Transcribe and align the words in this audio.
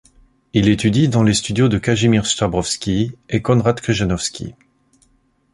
Il 0.53 0.67
étudie 0.67 1.09
dans 1.09 1.21
les 1.21 1.35
studios 1.35 1.67
de 1.67 1.77
Kazimierz 1.77 2.25
Stabrowski 2.25 3.11
et 3.29 3.43
Konrad 3.43 3.79
Krzyżanowski. 3.81 4.55